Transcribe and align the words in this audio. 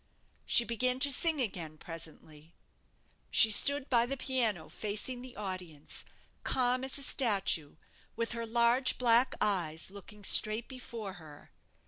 She 0.47 0.63
began 0.65 0.97
to 1.01 1.11
sing 1.11 1.39
again 1.39 1.77
presently. 1.77 2.55
She 3.29 3.51
stood 3.51 3.87
by 3.87 4.07
the 4.07 4.17
piano, 4.17 4.67
facing 4.67 5.21
the 5.21 5.35
audience, 5.35 6.05
calm 6.43 6.83
as 6.83 6.97
a 6.97 7.03
statue, 7.03 7.75
with 8.15 8.31
her 8.31 8.47
large 8.47 8.97
black 8.97 9.35
eyes 9.39 9.91
looking 9.91 10.23
straight 10.23 10.67
before 10.67 11.13
her. 11.21 11.51